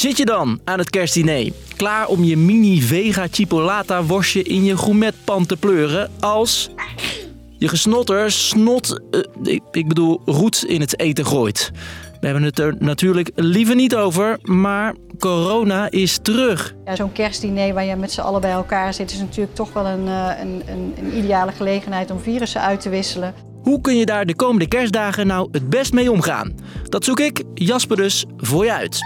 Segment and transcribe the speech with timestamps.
[0.00, 1.52] Zit je dan aan het kerstdiner?
[1.76, 6.70] Klaar om je mini vega chipolata worstje in je gourmetpan te pleuren als
[7.58, 11.70] je gesnotter snot, eh, ik, bedoel roet in het eten gooit.
[12.20, 16.74] We hebben het er natuurlijk liever niet over, maar corona is terug.
[16.84, 19.10] Ja, Zo'n kerstdiner waar je met z'n allen bij elkaar zit...
[19.10, 22.88] is natuurlijk toch wel een, eh, een, een, een ideale gelegenheid om virussen uit te
[22.88, 23.34] wisselen.
[23.62, 26.54] Hoe kun je daar de komende kerstdagen nou het best mee omgaan?
[26.84, 28.98] Dat zoek ik, Jasper dus, voor je uit.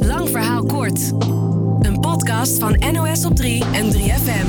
[0.00, 1.12] Lang verhaal kort.
[1.80, 4.46] Een podcast van NOS op 3 en 3FM.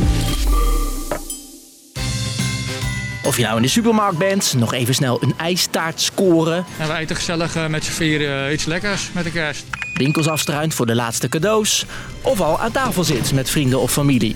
[3.23, 6.93] Of je nou in de supermarkt bent, nog even snel een ijstaart scoren, En we
[6.93, 9.65] eten gezellig eh, met z'n vieren eh, iets lekkers met de kerst.
[9.93, 11.85] winkels afstruint voor de laatste cadeaus,
[12.21, 14.35] of al aan tafel zit met vrienden of familie.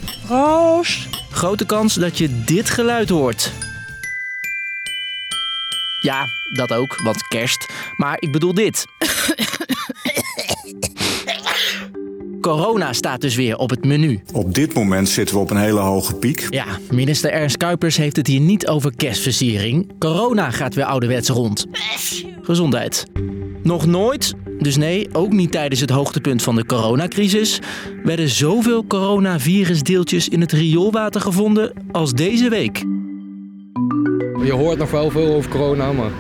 [1.30, 3.52] Grote kans dat je dit geluid hoort.
[6.02, 7.66] Ja, dat ook, want kerst.
[7.96, 8.86] Maar ik bedoel dit.
[12.42, 14.20] Corona staat dus weer op het menu.
[14.34, 16.48] Op dit moment zitten we op een hele hoge piek.
[16.50, 19.92] Ja, minister Ernst Kuipers heeft het hier niet over kerstversiering.
[20.00, 21.66] Corona gaat weer ouderwets rond.
[22.42, 23.06] Gezondheid.
[23.64, 27.60] Nog nooit, dus nee, ook niet tijdens het hoogtepunt van de coronacrisis,
[28.04, 32.78] werden zoveel coronavirusdeeltjes in het rioolwater gevonden als deze week.
[34.44, 36.12] Je hoort nog wel veel over corona, maar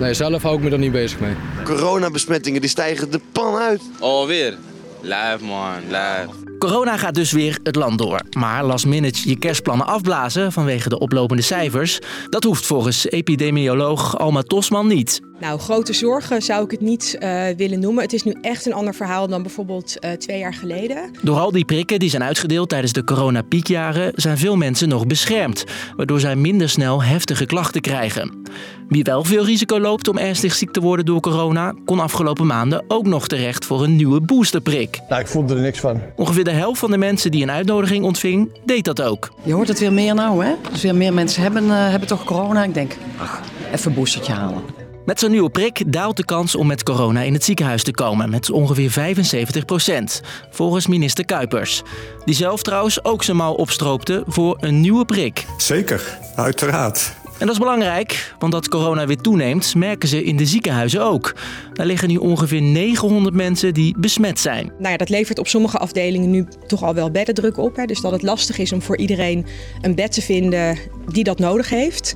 [0.00, 1.34] nee, zelf hou ik me er niet bezig mee.
[1.64, 3.82] Coronabesmettingen die stijgen de pan uit.
[3.98, 4.56] Alweer.
[5.02, 6.28] Live man, live.
[6.58, 8.20] Corona gaat dus weer het land door.
[8.36, 14.42] Maar last minute je kerstplannen afblazen vanwege de oplopende cijfers, dat hoeft volgens epidemioloog Alma
[14.42, 15.20] Tosman niet.
[15.42, 18.02] Nou, grote zorgen zou ik het niet eh, willen noemen.
[18.02, 21.10] Het is nu echt een ander verhaal dan bijvoorbeeld eh, twee jaar geleden.
[21.22, 25.64] Door al die prikken die zijn uitgedeeld tijdens de coronapiekjaren zijn veel mensen nog beschermd,
[25.96, 28.42] waardoor zij minder snel heftige klachten krijgen.
[28.88, 32.84] Wie wel veel risico loopt om ernstig ziek te worden door corona, kon afgelopen maanden
[32.88, 35.00] ook nog terecht voor een nieuwe boosterprik.
[35.08, 36.00] Nou, ik vond er niks van.
[36.16, 39.32] Ongeveer de helft van de mensen die een uitnodiging ontving, deed dat ook.
[39.42, 40.52] Je hoort het weer meer nou, hè?
[40.72, 42.64] Dus weer meer mensen hebben, eh, hebben toch corona.
[42.64, 43.40] Ik denk, ach,
[43.72, 44.81] even een boostertje halen.
[45.04, 48.30] Met zo'n nieuwe prik daalt de kans om met corona in het ziekenhuis te komen
[48.30, 50.20] met ongeveer 75 procent,
[50.50, 51.82] volgens minister Kuipers.
[52.24, 55.46] Die zelf trouwens ook zijn mouw opstroopte voor een nieuwe prik.
[55.56, 57.12] Zeker, uiteraard.
[57.38, 61.34] En dat is belangrijk, want dat corona weer toeneemt, merken ze in de ziekenhuizen ook.
[61.72, 64.72] Daar liggen nu ongeveer 900 mensen die besmet zijn.
[64.78, 67.76] Nou ja, dat levert op sommige afdelingen nu toch al wel beddendruk op.
[67.76, 67.84] Hè?
[67.84, 69.46] Dus dat het lastig is om voor iedereen
[69.80, 70.78] een bed te vinden
[71.12, 72.14] die dat nodig heeft.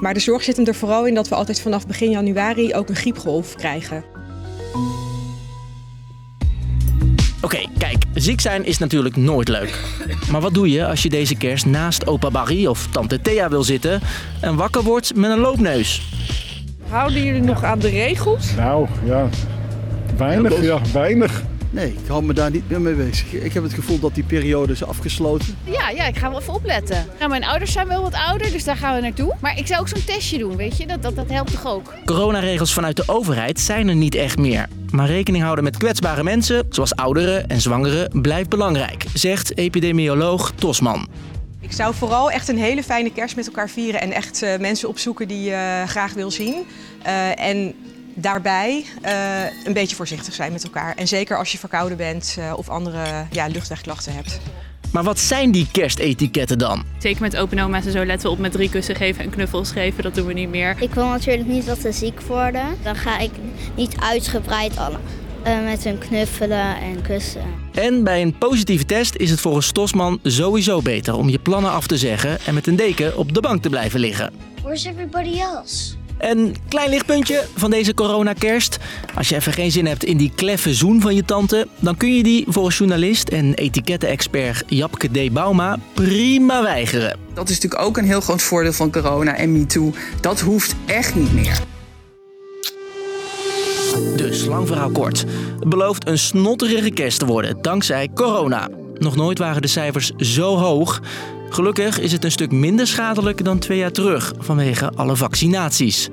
[0.00, 2.88] Maar de zorg zit hem er vooral in dat we altijd vanaf begin januari ook
[2.88, 4.04] een griepgolf krijgen.
[7.42, 9.78] Oké, kijk, ziek zijn is natuurlijk nooit leuk.
[10.30, 13.62] Maar wat doe je als je deze kerst naast opa Barry of tante Thea wil
[13.62, 14.00] zitten
[14.40, 16.02] en wakker wordt met een loopneus?
[16.88, 18.54] Houden jullie nog aan de regels?
[18.54, 19.28] Nou, ja.
[20.16, 21.42] Weinig, ja, weinig.
[21.70, 23.32] Nee, ik hou me daar niet meer mee bezig.
[23.32, 25.56] Ik heb het gevoel dat die periode is afgesloten.
[25.64, 27.06] Ja, ja, ik ga wel even opletten.
[27.18, 29.34] Ja, mijn ouders zijn wel wat ouder, dus daar gaan we naartoe.
[29.40, 30.86] Maar ik zou ook zo'n testje doen, weet je?
[30.86, 31.94] Dat, dat, dat helpt toch ook?
[32.04, 34.68] Coronaregels vanuit de overheid zijn er niet echt meer.
[34.90, 41.08] Maar rekening houden met kwetsbare mensen, zoals ouderen en zwangeren, blijft belangrijk, zegt epidemioloog Tosman.
[41.60, 44.88] Ik zou vooral echt een hele fijne kerst met elkaar vieren en echt eh, mensen
[44.88, 46.54] opzoeken die je graag wil zien.
[47.02, 47.74] Eh, en
[48.14, 49.12] daarbij eh,
[49.64, 50.94] een beetje voorzichtig zijn met elkaar.
[50.96, 54.40] En zeker als je verkouden bent eh, of andere ja, luchtwegklachten hebt.
[54.92, 56.84] Maar wat zijn die kerstetiketten dan?
[56.98, 59.70] Zeker met open oma's en zo letten we op met drie kussen geven en knuffels
[59.70, 60.02] geven.
[60.02, 60.76] Dat doen we niet meer.
[60.80, 62.64] Ik wil natuurlijk niet dat ze ziek worden.
[62.82, 63.30] Dan ga ik
[63.76, 64.98] niet uitgebreid alle,
[65.42, 67.42] eh, met hun knuffelen en kussen.
[67.72, 71.86] En bij een positieve test is het volgens Tosman sowieso beter om je plannen af
[71.86, 74.32] te zeggen en met een deken op de bank te blijven liggen.
[74.62, 75.99] Where's everybody else?
[76.20, 78.78] Een klein lichtpuntje van deze coronakerst.
[79.14, 82.16] Als je even geen zin hebt in die kleffe zoen van je tante, dan kun
[82.16, 85.32] je die volgens journalist en etikettenexpert Japke D.
[85.32, 87.18] Bauma prima weigeren.
[87.34, 89.92] Dat is natuurlijk ook een heel groot voordeel van corona en MeToo.
[90.20, 91.60] Dat hoeft echt niet meer.
[94.16, 95.24] Dus, lang verhaal kort.
[95.60, 98.68] Het belooft een snotterige kerst te worden, dankzij corona.
[98.98, 101.00] Nog nooit waren de cijfers zo hoog.
[101.50, 106.08] Gelukkig is het een stuk minder schadelijk dan twee jaar terug, vanwege alle vaccinaties.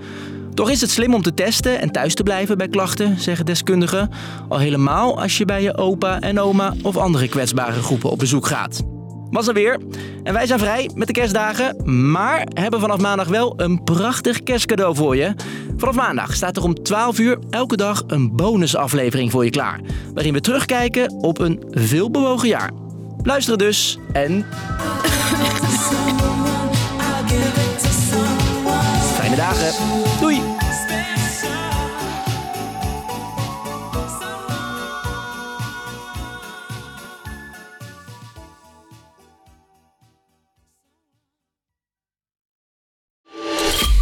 [0.54, 4.10] Toch is het slim om te testen en thuis te blijven bij klachten, zeggen deskundigen.
[4.50, 8.45] Al helemaal als je bij je opa en oma of andere kwetsbare groepen op bezoek
[8.45, 8.81] gaat.
[9.30, 9.80] Was er weer.
[10.24, 14.95] En wij zijn vrij met de kerstdagen, maar hebben vanaf maandag wel een prachtig kerstcadeau
[14.95, 15.33] voor je.
[15.78, 19.80] Vanaf maandag staat er om 12 uur elke dag een bonusaflevering voor je klaar.
[20.13, 22.72] Waarin we terugkijken op een veelbewogen jaar.
[23.24, 24.45] Luisteren dus en...
[29.15, 29.74] Fijne dagen.
[30.19, 30.67] Doei!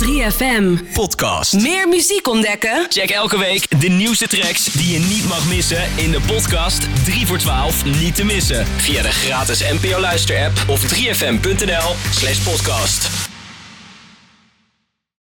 [0.05, 0.93] 3FM.
[0.93, 1.53] Podcast.
[1.53, 2.85] Meer muziek ontdekken?
[2.89, 7.27] Check elke week de nieuwste tracks die je niet mag missen in de podcast 3
[7.27, 8.65] voor 12 niet te missen.
[8.77, 13.24] Via de gratis NPO Luister app of 3fm.nl slash podcast.